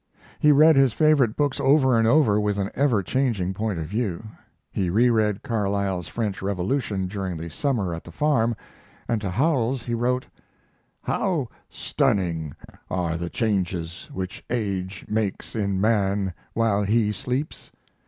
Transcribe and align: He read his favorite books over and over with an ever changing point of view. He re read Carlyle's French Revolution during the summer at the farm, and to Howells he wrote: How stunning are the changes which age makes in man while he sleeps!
He 0.39 0.51
read 0.51 0.75
his 0.77 0.93
favorite 0.93 1.35
books 1.35 1.59
over 1.59 1.95
and 1.95 2.07
over 2.07 2.41
with 2.41 2.57
an 2.57 2.71
ever 2.73 3.03
changing 3.03 3.53
point 3.53 3.77
of 3.77 3.85
view. 3.85 4.23
He 4.71 4.89
re 4.89 5.11
read 5.11 5.43
Carlyle's 5.43 6.07
French 6.07 6.41
Revolution 6.41 7.05
during 7.05 7.37
the 7.37 7.51
summer 7.51 7.93
at 7.93 8.03
the 8.03 8.11
farm, 8.11 8.55
and 9.07 9.21
to 9.21 9.29
Howells 9.29 9.83
he 9.83 9.93
wrote: 9.93 10.25
How 11.03 11.49
stunning 11.69 12.55
are 12.89 13.15
the 13.15 13.29
changes 13.29 14.09
which 14.11 14.43
age 14.49 15.05
makes 15.07 15.55
in 15.55 15.79
man 15.79 16.33
while 16.55 16.81
he 16.81 17.11
sleeps! 17.11 17.69